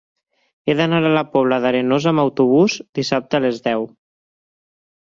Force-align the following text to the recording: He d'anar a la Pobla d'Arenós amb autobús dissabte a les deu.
He 0.71 0.75
d'anar 0.79 1.01
a 1.09 1.11
la 1.17 1.23
Pobla 1.35 1.59
d'Arenós 1.67 2.09
amb 2.13 2.25
autobús 2.25 2.81
dissabte 3.01 3.41
a 3.41 3.47
les 3.49 3.65
deu. 3.71 3.89